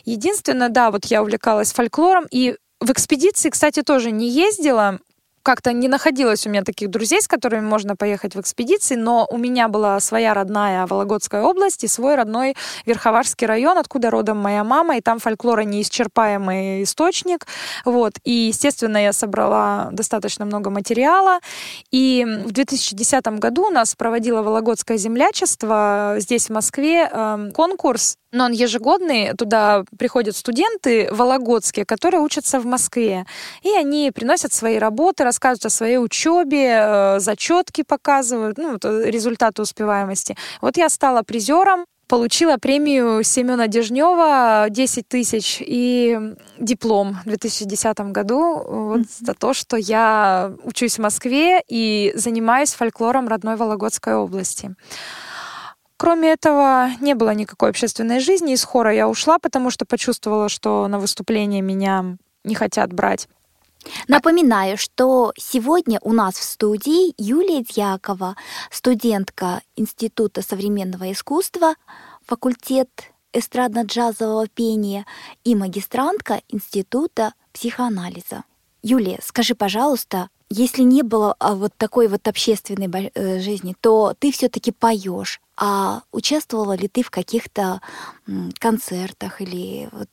[0.06, 5.00] единственное, да, вот я увлекалась фольклором, и в экспедиции, кстати, тоже не ездила,
[5.44, 9.38] как-то не находилось у меня таких друзей, с которыми можно поехать в экспедиции, но у
[9.38, 14.98] меня была своя родная Вологодская область и свой родной Верховарский район, откуда родом моя мама,
[14.98, 17.48] и там фольклора неисчерпаемый источник.
[17.86, 18.14] Вот.
[18.24, 21.40] И, естественно, я собрала достаточно много материала.
[21.92, 28.46] И в 2010 году у нас проводила Вологодское землячество здесь, в Москве, эм, конкурс но
[28.46, 33.26] он ежегодный, туда приходят студенты вологодские, которые учатся в Москве.
[33.64, 39.62] И они приносят свои работы, рассказывают о своей учебе, э, зачетки показывают, ну, э, результаты
[39.62, 40.36] успеваемости.
[40.62, 46.18] Вот я стала призером, получила премию Семена Дежнева 10 тысяч и
[46.58, 49.26] диплом в 2010 году вот mm-hmm.
[49.26, 54.76] за то, что я учусь в Москве и занимаюсь фольклором родной Вологодской области.
[56.00, 58.54] Кроме этого, не было никакой общественной жизни.
[58.54, 63.28] Из хора я ушла, потому что почувствовала, что на выступление меня не хотят брать.
[64.08, 68.38] Напоминаю, что сегодня у нас в студии Юлия Дьякова,
[68.72, 71.76] студентка Института современного искусства,
[72.26, 72.90] факультет
[73.34, 75.06] эстрадно-джазового пения
[75.44, 78.46] и магистрантка Института психоанализа.
[78.82, 84.32] Юлия, скажи, пожалуйста, если не было а, вот такой вот общественной э, жизни, то ты
[84.32, 85.42] все-таки поешь.
[85.58, 87.82] А участвовала ли ты в каких-то
[88.60, 90.10] концертах или вот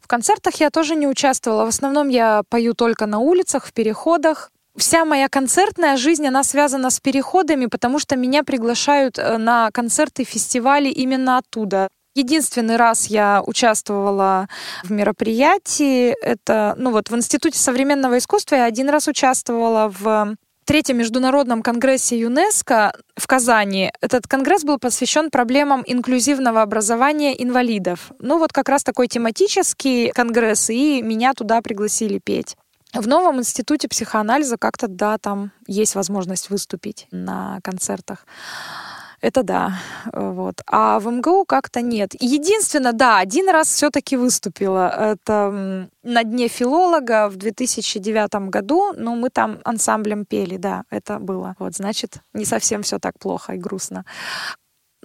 [0.00, 1.64] в концертах я тоже не участвовала.
[1.64, 4.52] В основном я пою только на улицах, в переходах.
[4.76, 10.22] Вся моя концертная жизнь, она связана с переходами, потому что меня приглашают э, на концерты,
[10.22, 11.88] фестивали именно оттуда.
[12.16, 14.48] Единственный раз я участвовала
[14.82, 20.96] в мероприятии, это, ну вот, в Институте современного искусства я один раз участвовала в третьем
[20.96, 23.92] международном конгрессе ЮНЕСКО в Казани.
[24.00, 28.12] Этот конгресс был посвящен проблемам инклюзивного образования инвалидов.
[28.18, 32.56] Ну вот как раз такой тематический конгресс, и меня туда пригласили петь.
[32.94, 38.24] В новом институте психоанализа как-то, да, там есть возможность выступить на концертах.
[39.20, 39.72] Это да.
[40.12, 40.62] Вот.
[40.66, 42.14] А в МГУ как-то нет.
[42.20, 44.88] Единственное, да, один раз все-таки выступила.
[44.88, 48.92] Это на дне филолога в 2009 году.
[48.96, 51.56] Ну, мы там ансамблем пели, да, это было.
[51.58, 54.04] Вот, значит, не совсем все так плохо и грустно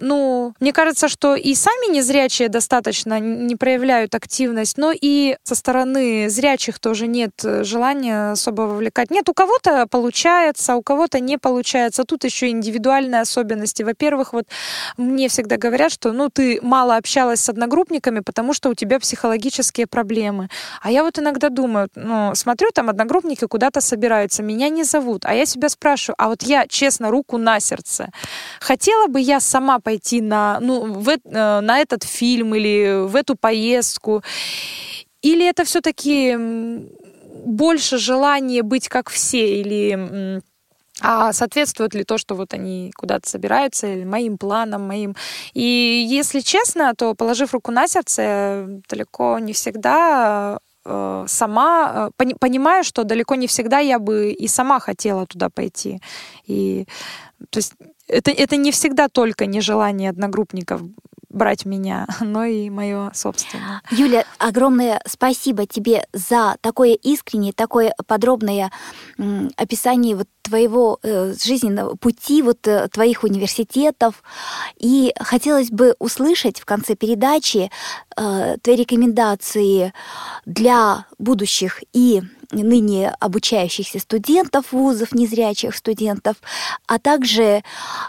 [0.02, 6.28] ну, мне кажется, что и сами незрячие достаточно не проявляют активность, но и со стороны
[6.28, 9.12] зрячих тоже нет э, желания особо вовлекать.
[9.12, 12.02] Нет, у кого-то получается, у кого-то не получается.
[12.02, 13.84] Тут еще индивидуальные особенности.
[13.84, 14.46] Во-первых, вот
[14.96, 19.86] мне всегда говорят, что ну ты мало общалась с одногруппниками, потому что у тебя психологические
[19.86, 20.48] проблемы.
[20.82, 25.24] А я вот иногда думаю, ну, смотрю, там одногруппники куда-то собираются, меня не зовут.
[25.26, 28.10] А я себя спрашиваю, а вот я, честно, руку на сердце,
[28.60, 33.14] хотела бы я сама пойти пойти на, ну, в, э, на этот фильм или в
[33.16, 34.22] эту поездку?
[35.22, 36.36] Или это все-таки
[37.44, 39.60] больше желание быть как все?
[39.60, 40.40] Или
[41.00, 45.16] а соответствует ли то, что вот они куда-то собираются, или моим планам, моим.
[45.52, 53.04] И если честно, то, положив руку на сердце, далеко не всегда сама, э, понимаю, что
[53.04, 56.00] далеко не всегда я бы и сама хотела туда пойти.
[56.46, 56.86] И
[57.50, 57.74] то есть
[58.08, 60.80] это, это не всегда только нежелание одногруппников.
[61.32, 63.82] Брать меня, но и мое собственное.
[63.90, 68.70] Юля, огромное спасибо тебе за такое искреннее, такое подробное
[69.56, 74.22] описание вот твоего э, жизненного пути, вот э, твоих университетов.
[74.76, 77.70] И хотелось бы услышать в конце передачи
[78.16, 79.92] э, твои рекомендации
[80.44, 86.36] для будущих и ныне обучающихся студентов вузов, незрячих студентов,
[86.86, 87.62] а также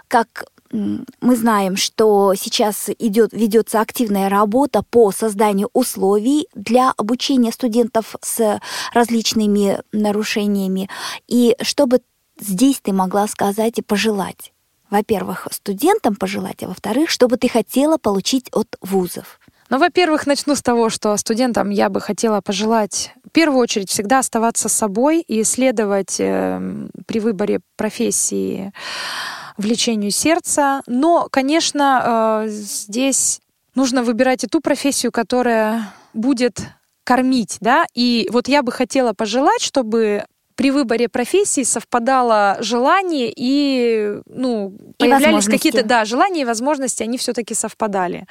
[0.08, 8.16] как мы знаем, что сейчас идет, ведется активная работа по созданию условий для обучения студентов
[8.22, 8.60] с
[8.92, 10.90] различными нарушениями.
[11.28, 12.02] И чтобы
[12.40, 14.52] здесь ты могла сказать и пожелать?
[14.90, 19.40] Во-первых, студентам пожелать, а во-вторых, что бы ты хотела получить от вузов?
[19.70, 24.20] Ну, во-первых, начну с того, что студентам я бы хотела пожелать в первую очередь всегда
[24.20, 28.72] оставаться собой и исследовать э, при выборе профессии
[29.58, 30.82] влечению сердца.
[30.88, 33.42] Но, конечно, э, здесь
[33.76, 36.60] нужно выбирать и ту профессию, которая будет
[37.04, 40.26] кормить, да, и вот я бы хотела пожелать, чтобы
[40.56, 47.18] при выборе профессии совпадало желание и, ну, и появлялись какие-то, да, желания и возможности, они
[47.18, 48.28] все-таки совпадали.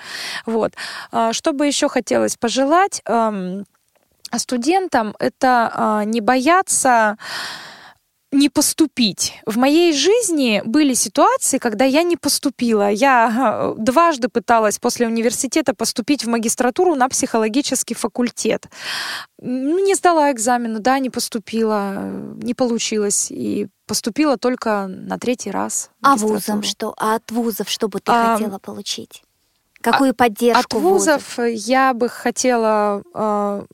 [0.46, 0.72] Вот.
[1.10, 3.64] А, что бы еще хотелось пожелать эм,
[4.36, 7.16] студентам, это а, не бояться
[8.33, 9.35] не поступить.
[9.47, 12.91] В моей жизни были ситуации, когда я не поступила.
[12.91, 18.66] Я э, дважды пыталась после университета поступить в магистратуру на психологический факультет.
[19.39, 23.30] Не сдала экзамены, да, не поступила, не получилось.
[23.30, 25.91] И поступила только на третий раз.
[26.01, 26.95] А вузом что?
[26.97, 29.22] А от вузов что бы ты а, хотела получить?
[29.83, 33.64] Какую поддержку От вузов, вузов я бы хотела э,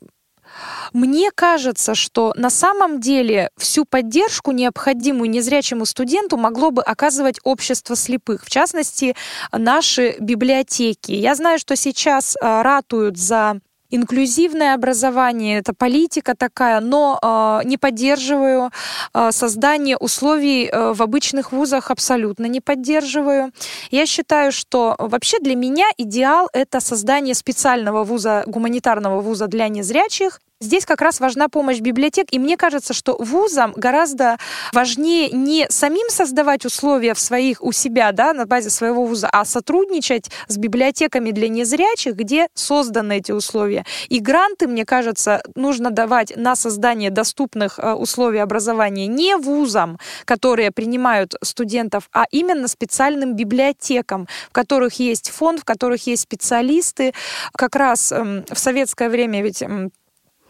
[0.93, 7.95] мне кажется, что на самом деле всю поддержку, необходимую незрячему студенту, могло бы оказывать общество
[7.95, 9.15] слепых, в частности,
[9.51, 11.11] наши библиотеки.
[11.11, 17.77] Я знаю, что сейчас а, ратуют за инклюзивное образование, это политика такая, но э, не
[17.77, 18.71] поддерживаю
[19.13, 23.51] э, создание условий э, в обычных вузах, абсолютно не поддерживаю.
[23.91, 30.39] Я считаю, что вообще для меня идеал это создание специального вуза, гуманитарного вуза для незрячих,
[30.61, 34.37] Здесь как раз важна помощь библиотек, и мне кажется, что вузам гораздо
[34.73, 39.45] важнее не самим создавать условия в своих, у себя, да, на базе своего вуза, а
[39.45, 43.85] сотрудничать с библиотеками для незрячих, где созданы эти условия.
[44.09, 50.71] И гранты, мне кажется, нужно давать на создание доступных э, условий образования не вузам, которые
[50.71, 57.13] принимают студентов, а именно специальным библиотекам, в которых есть фонд, в которых есть специалисты.
[57.53, 59.93] Как раз эм, в советское время ведь эм,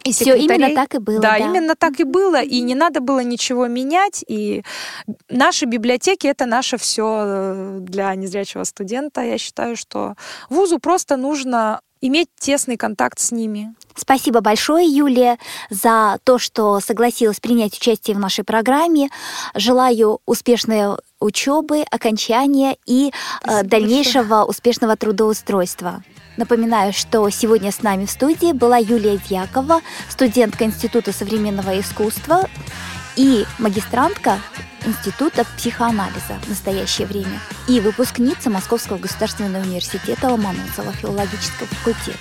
[0.04, 1.20] и Все именно так и было.
[1.20, 4.24] Да, да, именно так и было, и не надо было ничего менять.
[4.26, 4.64] И
[5.28, 9.20] наши библиотеки это наше все э, для незрячего студента.
[9.20, 10.14] Я считаю, что
[10.48, 13.74] вузу просто нужно иметь тесный контакт с ними.
[13.94, 15.38] Спасибо большое, Юлия,
[15.68, 19.10] за то, что согласилась принять участие в нашей программе.
[19.54, 23.12] Желаю успешной учебы, окончания и
[23.44, 24.44] э, дальнейшего большое.
[24.44, 26.02] успешного трудоустройства.
[26.40, 32.48] Напоминаю, что сегодня с нами в студии была Юлия Дьякова, студентка Института современного искусства
[33.14, 34.38] и магистрантка
[34.86, 37.38] Института психоанализа в настоящее время
[37.68, 42.16] и выпускница Московского государственного университета Ломоносова филологического факультета.